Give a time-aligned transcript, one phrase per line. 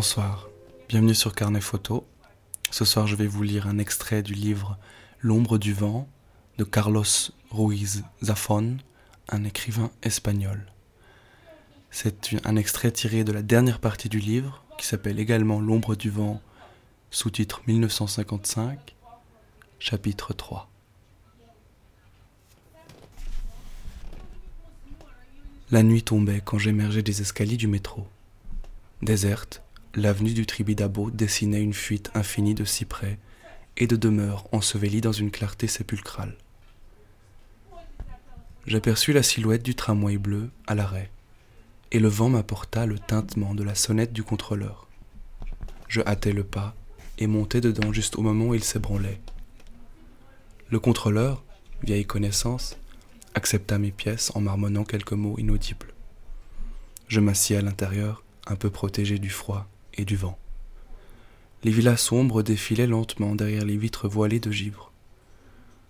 [0.00, 0.48] Bonsoir,
[0.88, 2.06] bienvenue sur Carnet Photo.
[2.70, 4.78] Ce soir, je vais vous lire un extrait du livre
[5.20, 6.08] L'ombre du vent
[6.56, 7.04] de Carlos
[7.50, 8.78] Ruiz Zafón,
[9.28, 10.64] un écrivain espagnol.
[11.90, 16.08] C'est un extrait tiré de la dernière partie du livre, qui s'appelle également L'ombre du
[16.08, 16.40] vent,
[17.10, 18.96] sous-titre 1955,
[19.78, 20.70] chapitre 3.
[25.70, 28.08] La nuit tombait quand j'émergeais des escaliers du métro.
[29.02, 29.62] Déserte,
[29.94, 33.18] l'avenue du Tribidabo dessinait une fuite infinie de cyprès
[33.76, 36.36] et de demeures ensevelies dans une clarté sépulcrale.
[38.66, 41.10] J'aperçus la silhouette du tramway bleu à l'arrêt,
[41.90, 44.86] et le vent m'apporta le tintement de la sonnette du contrôleur.
[45.88, 46.76] Je hâtai le pas
[47.18, 49.20] et montai dedans juste au moment où il s'ébranlait.
[50.68, 51.42] Le contrôleur,
[51.82, 52.76] vieille connaissance,
[53.34, 55.92] accepta mes pièces en marmonnant quelques mots inaudibles.
[57.08, 59.68] Je m'assis à l'intérieur, un peu protégé du froid
[60.04, 60.38] du vent.
[61.62, 64.92] Les villas sombres défilaient lentement derrière les vitres voilées de givre.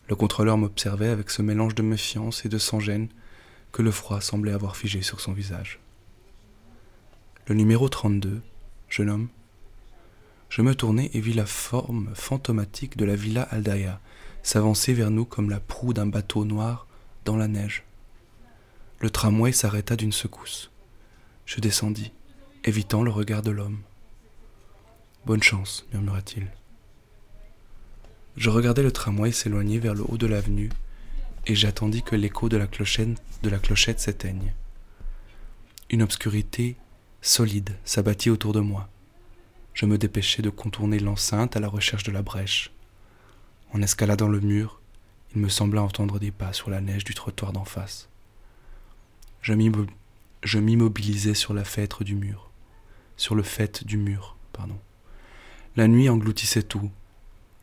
[0.08, 3.08] Le contrôleur m'observait avec ce mélange de méfiance et de sans-gêne
[3.72, 5.78] que le froid semblait avoir figé sur son visage.
[7.46, 8.42] Le numéro 32,
[8.88, 9.28] jeune homme.
[10.48, 14.00] Je me tournai et vis la forme fantomatique de la villa Aldaya
[14.42, 16.86] s'avancer vers nous comme la proue d'un bateau noir
[17.24, 17.84] dans la neige.
[18.98, 20.70] Le tramway s'arrêta d'une secousse.
[21.46, 22.12] Je descendis,
[22.64, 23.78] évitant le regard de l'homme.
[25.26, 26.46] Bonne chance, murmura-t-il.
[28.36, 30.70] Je regardai le tramway s'éloigner vers le haut de l'avenue
[31.46, 34.54] et j'attendis que l'écho de la clochette, s'éteigne.
[35.90, 36.76] Une obscurité
[37.20, 38.88] solide s'abattit autour de moi.
[39.74, 42.72] Je me dépêchai de contourner l'enceinte à la recherche de la brèche.
[43.72, 44.80] En escaladant le mur,
[45.34, 48.08] il me sembla entendre des pas sur la neige du trottoir d'en face.
[49.42, 52.50] Je m'immobilisai sur la fêtre du mur,
[53.18, 54.78] sur le fait du mur, pardon.
[55.80, 56.90] La nuit engloutissait tout.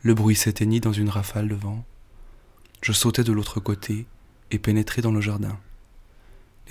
[0.01, 1.85] Le bruit s'éteignit dans une rafale de vent.
[2.81, 4.07] Je sautai de l'autre côté
[4.49, 5.59] et pénétrai dans le jardin.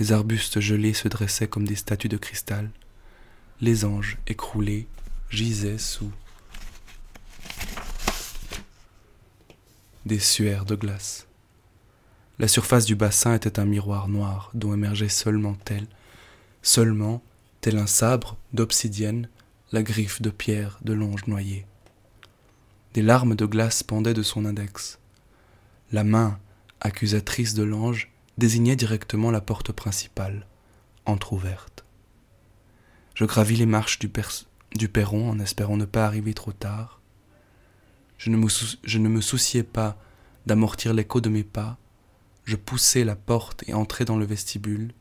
[0.00, 2.72] Les arbustes gelés se dressaient comme des statues de cristal.
[3.60, 4.88] Les anges, écroulés,
[5.30, 6.10] gisaient sous
[10.04, 11.28] des suaires de glace.
[12.40, 15.86] La surface du bassin était un miroir noir dont émergeait seulement tel,
[16.62, 17.22] seulement
[17.60, 19.28] tel un sabre d'obsidienne
[19.72, 21.66] la griffe de pierre de l'ange noyé.
[22.94, 25.00] Des larmes de glace pendaient de son index.
[25.90, 26.38] La main
[26.80, 30.46] accusatrice de l'ange désignait directement la porte principale,
[31.04, 31.84] entr'ouverte.
[33.14, 34.08] Je gravis les marches du,
[34.88, 37.00] perron en espérant ne pas arriver trop tard.
[38.18, 38.48] Je ne me,
[38.84, 39.98] je ne me souciais pas
[40.46, 41.78] d'amortir l'écho de mes pas.
[42.44, 44.92] Je poussai la porte et entrai dans le vestibule.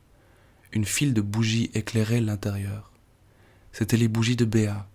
[0.72, 2.95] Une file de bougies éclairait l'intérieur.
[3.78, 4.88] C'étaient les bougies de Béa,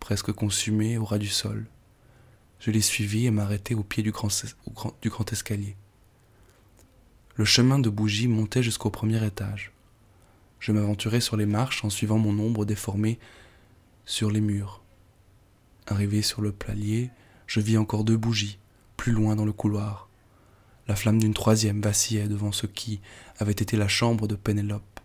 [0.00, 1.66] presque consumées au ras du sol.
[2.60, 5.76] Je les suivis et m'arrêtai au pied du grand, escalier.
[7.36, 9.72] Le chemin de bougies montait jusqu'au premier étage.
[10.60, 13.18] Je m'aventurai sur les marches en suivant mon ombre déformée
[14.04, 14.82] sur les murs.
[15.86, 17.08] Arrivé sur le palier,
[17.46, 18.58] je vis encore deux bougies,
[18.98, 20.10] plus loin dans le couloir.
[20.86, 23.00] La flamme d'une troisième vacillait devant ce qui
[23.38, 25.00] avait été la chambre de Pénélope.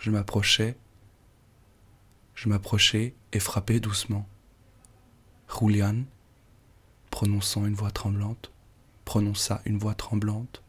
[0.00, 0.74] Je m'approchai
[2.38, 4.24] je m'approchai et frappai doucement.
[5.48, 6.04] Julian,
[7.10, 8.52] prononçant une voix tremblante,
[9.04, 10.62] prononça une voix tremblante.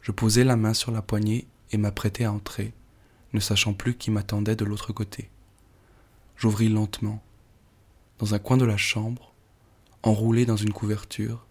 [0.00, 2.74] Je posai la main sur la poignée et m'apprêtai à entrer,
[3.34, 5.30] ne sachant plus qui m'attendait de l'autre côté.
[6.36, 7.22] J'ouvris lentement.
[8.18, 9.32] Dans un coin de la chambre,
[10.02, 11.46] enroulé dans une couverture,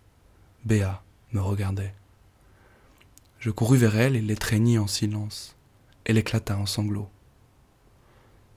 [0.65, 1.01] Béa
[1.31, 1.95] me regardait.
[3.39, 5.55] Je courus vers elle et l'étreignis en silence.
[6.03, 7.09] Elle éclata en sanglots.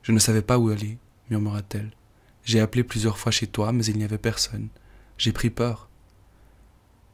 [0.03, 1.91] Je ne savais pas où aller, murmura-t-elle.
[2.45, 4.69] J'ai appelé plusieurs fois chez toi, mais il n'y avait personne.
[5.19, 5.89] J'ai pris peur.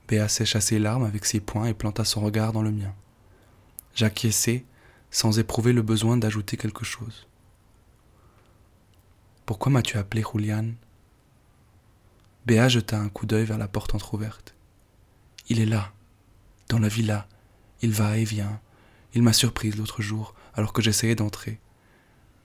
[0.09, 2.95] Béa sécha ses larmes avec ses poings et planta son regard dans le mien.
[3.95, 4.65] J'acquiesçai,
[5.11, 7.27] sans éprouver le besoin d'ajouter quelque chose.
[9.47, 10.73] Pourquoi m'as-tu appelé Julian?
[12.47, 14.55] Béa jeta un coup d'œil vers la porte entr'ouverte.
[15.49, 15.93] Il est là,
[16.69, 17.29] dans la villa.
[17.83, 18.61] Il va et vient.
[19.15, 21.61] Il m'a surprise l'autre jour, alors que j'essayais d'entrer.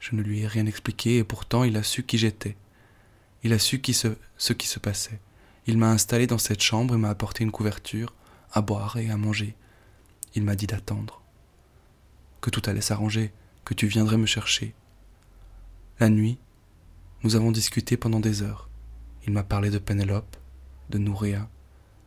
[0.02, 2.58] Je ne lui ai rien expliqué et pourtant il a su qui j'étais.
[3.44, 3.80] Il a su
[4.38, 5.20] ce qui se passait.
[5.68, 8.16] Il m'a installé dans cette chambre et m'a apporté une couverture,
[8.52, 9.56] à boire et à manger.
[10.34, 11.22] Il m'a dit d'attendre.
[12.42, 13.32] Que tout allait s'arranger,
[13.64, 14.74] que tu viendrais me chercher.
[16.00, 16.40] La nuit,
[17.24, 18.70] nous avons discuté pendant des heures.
[19.28, 20.36] Il m'a parlé de Pénélope,
[20.90, 21.48] de Nouréa,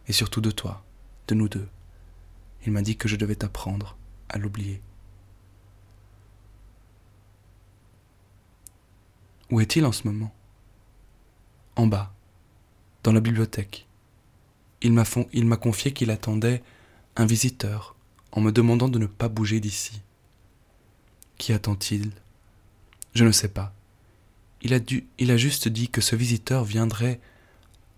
[0.09, 0.85] et surtout de toi,
[1.29, 1.69] de nous deux.
[2.67, 3.97] Il m'a dit que je devais t'apprendre
[4.29, 4.83] à l'oublier.
[9.51, 10.33] Où est-il en ce moment?
[11.77, 12.13] En bas,
[13.03, 13.87] dans la bibliothèque.
[14.81, 16.63] Il m'a, confié qu'il attendait
[17.17, 17.95] un visiteur
[18.33, 20.01] en me demandant de ne pas bouger d'ici.
[21.39, 22.13] Qui attend-il?
[23.15, 23.73] Je ne sais pas.
[24.63, 27.21] Il a, dû, il a juste dit que ce visiteur viendrait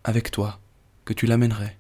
[0.04, 0.60] avec toi,
[1.04, 1.76] que tu l'amènerais.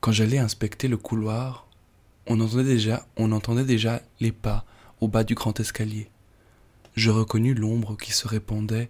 [0.00, 1.66] Quand j'allais inspecter le couloir,
[2.26, 4.64] on entendait déjà, on entendait déjà les pas
[5.00, 6.10] au bas du grand escalier.
[6.94, 8.88] Je reconnus l'ombre qui se répandait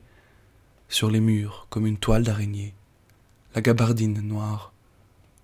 [0.89, 2.75] sur les murs comme une toile d'araignée,
[3.55, 4.73] la gabardine noire,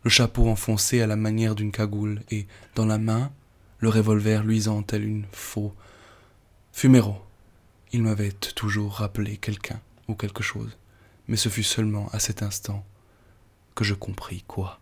[0.05, 3.33] le chapeau enfoncé à la manière d'une cagoule et, dans la main,
[3.79, 5.75] le revolver luisant tel une faux.
[6.73, 7.17] Fumero.
[7.93, 10.77] Il m'avait toujours rappelé quelqu'un ou quelque chose,
[11.29, 12.85] mais ce fut seulement à cet instant
[13.75, 14.81] que je compris quoi.